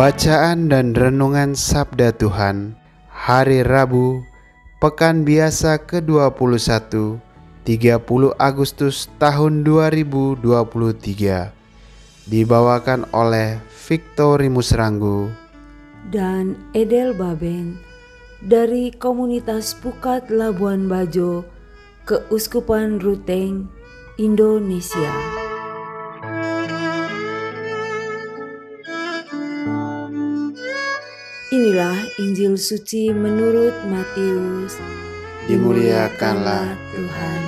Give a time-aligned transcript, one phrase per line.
[0.00, 2.72] Bacaan dan Renungan Sabda Tuhan
[3.12, 4.24] Hari Rabu
[4.80, 7.20] Pekan Biasa ke-21
[7.68, 8.00] 30
[8.40, 10.40] Agustus tahun 2023
[12.32, 15.28] Dibawakan oleh Victor Musranggu
[16.08, 17.76] dan Edel Baben
[18.40, 21.44] dari komunitas Pukat Labuan Bajo
[22.08, 23.68] Keuskupan Ruteng
[24.16, 25.39] Indonesia.
[31.60, 34.80] Inilah Injil suci menurut Matius.
[35.44, 37.40] Dimuliakanlah Tuhan.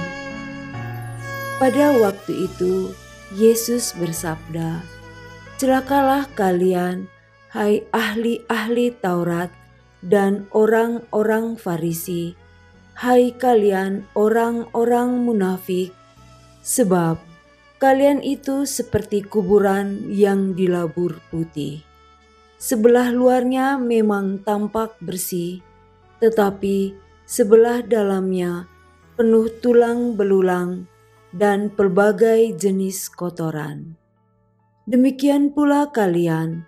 [1.57, 2.93] Pada waktu itu,
[3.33, 4.85] Yesus bersabda,
[5.57, 7.09] "Celakalah kalian,
[7.57, 9.49] hai ahli-ahli Taurat
[10.05, 12.37] dan orang-orang Farisi,
[13.01, 15.89] hai kalian orang-orang munafik,
[16.61, 17.17] sebab
[17.81, 21.92] kalian itu seperti kuburan yang dilabur putih."
[22.63, 25.59] Sebelah luarnya memang tampak bersih,
[26.23, 26.95] tetapi
[27.27, 28.71] sebelah dalamnya
[29.19, 30.87] penuh tulang belulang
[31.35, 33.99] dan pelbagai jenis kotoran.
[34.87, 36.63] Demikian pula kalian,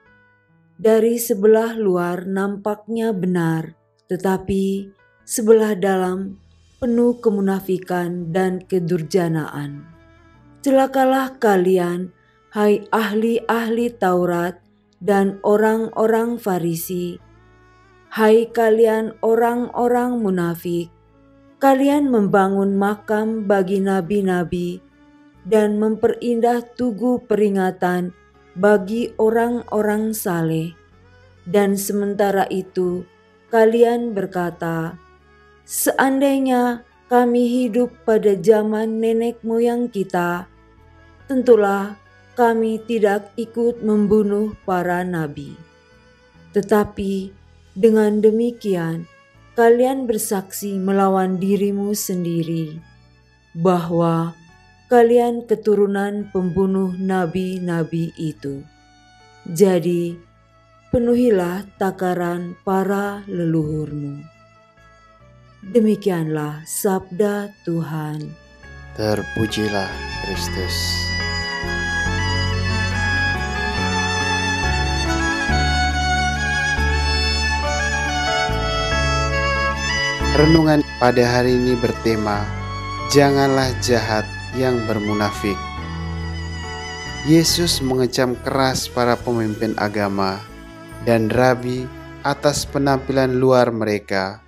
[0.83, 3.78] dari sebelah luar nampaknya benar,
[4.11, 4.91] tetapi
[5.22, 6.42] sebelah dalam
[6.83, 9.87] penuh kemunafikan dan kedurjanaan.
[10.59, 12.11] Celakalah kalian,
[12.50, 14.63] hai ahli-ahli Taurat
[15.04, 17.20] dan orang-orang Farisi,
[18.09, 20.88] "Hai kalian orang-orang munafik,
[21.60, 24.81] kalian membangun makam bagi nabi-nabi
[25.44, 28.16] dan memperindah tugu peringatan
[28.56, 30.72] bagi orang-orang saleh,
[31.44, 33.04] dan sementara itu
[33.53, 34.97] kalian berkata,
[35.69, 36.81] 'Seandainya
[37.12, 40.48] kami hidup pada zaman nenek moyang kita,
[41.28, 42.00] tentulah
[42.34, 45.55] kami tidak ikut membunuh para nabi.
[46.55, 47.31] Tetapi
[47.75, 49.06] dengan demikian,
[49.59, 52.78] kalian bersaksi melawan dirimu sendiri
[53.55, 54.34] bahwa
[54.91, 58.62] kalian keturunan pembunuh nabi-nabi itu.
[59.47, 60.15] Jadi,
[60.94, 64.23] penuhilah takaran para leluhurmu.
[65.65, 68.31] Demikianlah sabda Tuhan.
[68.94, 69.91] Terpujilah
[70.23, 71.13] Kristus.
[80.34, 82.43] Renungan pada hari ini bertema
[83.06, 84.27] Janganlah jahat
[84.59, 85.55] yang bermunafik.
[87.22, 90.43] Yesus mengecam keras para pemimpin agama
[91.06, 91.87] dan rabi
[92.27, 94.43] atas penampilan luar mereka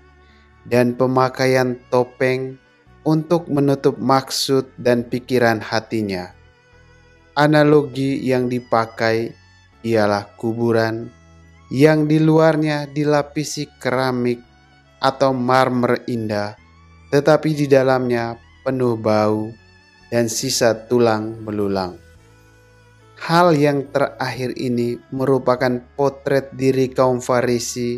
[0.67, 2.59] dan pemakaian topeng
[3.07, 6.35] untuk menutup maksud dan pikiran hatinya.
[7.39, 9.31] Analogi yang dipakai
[9.87, 11.07] ialah kuburan
[11.71, 14.56] yang di luarnya dilapisi keramik
[15.01, 16.57] atau marmer indah,
[17.13, 19.53] tetapi di dalamnya penuh bau
[20.11, 21.99] dan sisa tulang belulang.
[23.17, 27.97] Hal yang terakhir ini merupakan potret diri kaum Farisi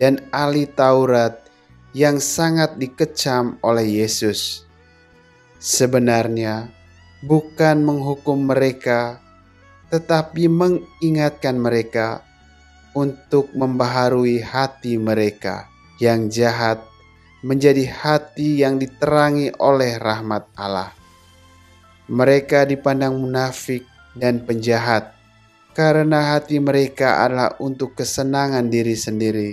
[0.00, 1.44] dan ahli Taurat
[1.92, 4.64] yang sangat dikecam oleh Yesus.
[5.60, 6.72] Sebenarnya
[7.20, 9.20] bukan menghukum mereka,
[9.92, 12.24] tetapi mengingatkan mereka
[12.96, 16.82] untuk membaharui hati mereka yang jahat
[17.40, 20.90] menjadi hati yang diterangi oleh rahmat Allah.
[22.10, 25.14] Mereka dipandang munafik dan penjahat
[25.76, 29.50] karena hati mereka adalah untuk kesenangan diri sendiri,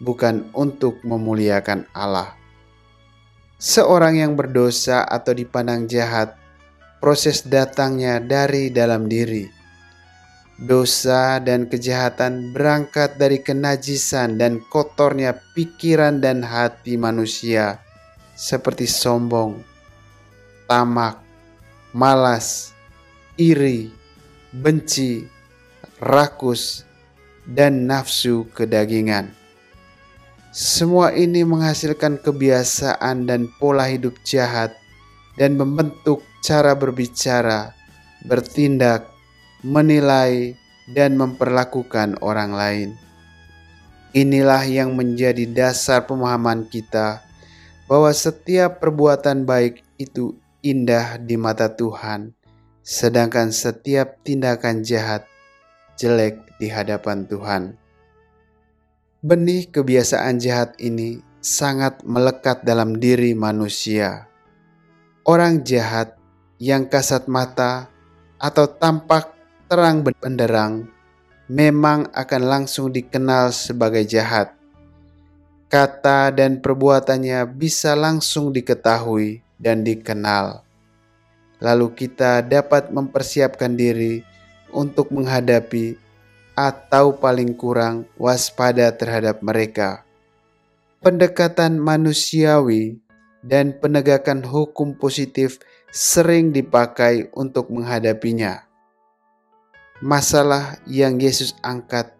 [0.00, 2.34] bukan untuk memuliakan Allah.
[3.62, 6.34] Seorang yang berdosa atau dipandang jahat,
[6.98, 9.61] proses datangnya dari dalam diri
[10.60, 17.80] Dosa dan kejahatan berangkat dari kenajisan dan kotornya pikiran dan hati manusia,
[18.36, 19.64] seperti sombong,
[20.68, 21.18] tamak,
[21.92, 22.72] malas,
[23.36, 23.92] iri,
[24.52, 25.24] benci,
[26.00, 26.84] rakus,
[27.48, 29.32] dan nafsu kedagingan.
[30.52, 34.76] Semua ini menghasilkan kebiasaan dan pola hidup jahat
[35.40, 37.72] dan membentuk cara berbicara,
[38.28, 39.11] bertindak,
[39.62, 40.58] menilai,
[40.90, 42.88] dan memperlakukan orang lain.
[44.12, 47.24] Inilah yang menjadi dasar pemahaman kita
[47.88, 52.36] bahwa setiap perbuatan baik itu indah di mata Tuhan,
[52.84, 55.24] sedangkan setiap tindakan jahat
[55.96, 57.62] jelek di hadapan Tuhan.
[59.22, 64.26] Benih kebiasaan jahat ini sangat melekat dalam diri manusia.
[65.22, 66.18] Orang jahat
[66.58, 67.86] yang kasat mata
[68.42, 69.31] atau tampak
[69.72, 70.84] terang benderang
[71.48, 74.52] memang akan langsung dikenal sebagai jahat.
[75.72, 80.60] Kata dan perbuatannya bisa langsung diketahui dan dikenal.
[81.56, 84.20] Lalu kita dapat mempersiapkan diri
[84.76, 85.96] untuk menghadapi
[86.52, 90.04] atau paling kurang waspada terhadap mereka.
[91.00, 93.00] Pendekatan manusiawi
[93.40, 98.68] dan penegakan hukum positif sering dipakai untuk menghadapinya.
[100.02, 102.10] Masalah yang Yesus angkat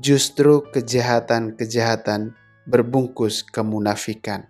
[0.00, 2.32] justru kejahatan-kejahatan
[2.64, 4.48] berbungkus kemunafikan.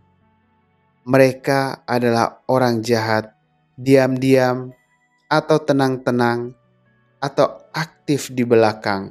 [1.03, 3.35] Mereka adalah orang jahat,
[3.75, 4.71] diam-diam
[5.27, 6.55] atau tenang-tenang
[7.19, 9.11] atau aktif di belakang.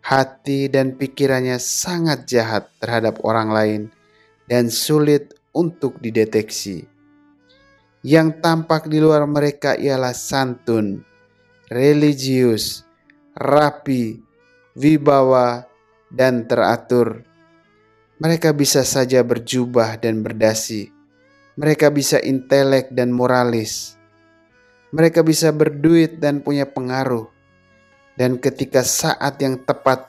[0.00, 3.82] Hati dan pikirannya sangat jahat terhadap orang lain
[4.48, 6.88] dan sulit untuk dideteksi.
[8.00, 11.02] Yang tampak di luar mereka ialah santun,
[11.72, 12.86] religius,
[13.36, 14.20] rapi,
[14.76, 15.66] wibawa,
[16.12, 17.24] dan teratur.
[18.16, 20.88] Mereka bisa saja berjubah dan berdasi.
[21.56, 23.96] Mereka bisa intelek dan moralis
[24.96, 27.28] mereka bisa berduit dan punya pengaruh.
[28.16, 30.08] Dan ketika saat yang tepat,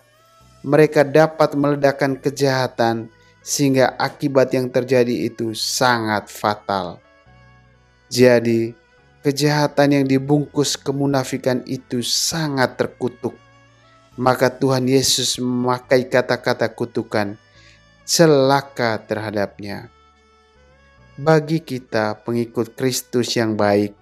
[0.63, 3.11] mereka dapat meledakkan kejahatan
[3.43, 7.03] sehingga akibat yang terjadi itu sangat fatal.
[8.07, 8.71] Jadi,
[9.21, 13.33] kejahatan yang dibungkus kemunafikan itu sangat terkutuk.
[14.17, 17.37] Maka Tuhan Yesus memakai kata-kata kutukan,
[18.05, 19.93] celaka terhadapnya.
[21.17, 23.93] Bagi kita pengikut Kristus yang baik,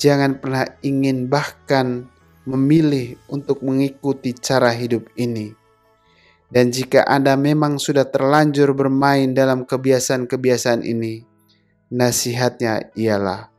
[0.00, 2.08] Jangan pernah ingin bahkan
[2.48, 5.52] memilih untuk mengikuti cara hidup ini.
[6.48, 11.20] Dan jika Anda memang sudah terlanjur bermain dalam kebiasaan-kebiasaan ini,
[11.92, 13.52] nasihatnya ialah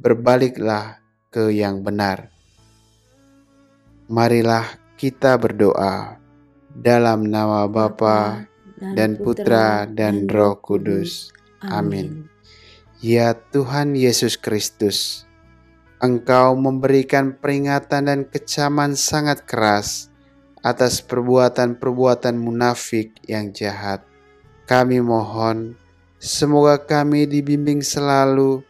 [0.00, 2.32] berbaliklah ke yang benar.
[4.08, 4.64] Marilah
[4.96, 6.16] kita berdoa
[6.72, 8.48] dalam nama Bapa
[8.80, 11.28] dan Putra dan Roh Kudus.
[11.60, 12.32] Amin.
[13.04, 15.28] Ya Tuhan Yesus Kristus,
[16.00, 20.08] Engkau memberikan peringatan dan kecaman sangat keras
[20.64, 24.00] atas perbuatan-perbuatan munafik yang jahat.
[24.64, 25.76] Kami mohon,
[26.16, 28.64] semoga kami dibimbing selalu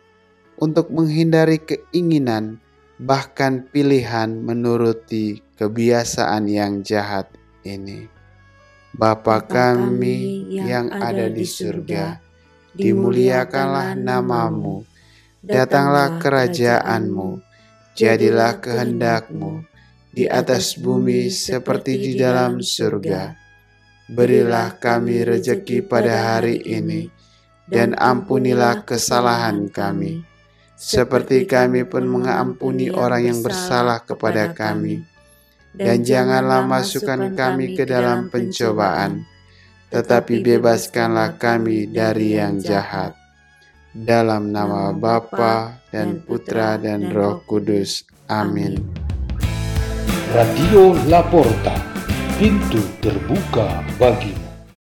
[0.61, 2.61] untuk menghindari keinginan,
[3.01, 7.33] bahkan pilihan menuruti kebiasaan yang jahat
[7.65, 8.07] ini.
[8.93, 12.21] Bapa kami yang ada di surga,
[12.77, 14.85] dimuliakanlah namamu.
[15.41, 17.41] datanglah kerajaanmu,
[17.97, 19.65] jadilah kehendakmu.
[20.11, 23.35] di atas bumi seperti di dalam surga.
[24.11, 27.07] Berilah kami rejeki pada hari ini,
[27.71, 30.27] dan ampunilah kesalahan kami,
[30.81, 35.05] seperti kami pun mengampuni orang yang bersalah kepada kami.
[35.77, 39.23] Dan janganlah masukkan kami ke dalam pencobaan,
[39.93, 43.15] tetapi bebaskanlah kami dari yang jahat
[43.95, 48.03] dalam nama Bapa dan Putra dan Roh Kudus.
[48.27, 48.83] Amin.
[50.35, 51.75] Radio Laporta,
[52.39, 54.40] pintu terbuka bagimu.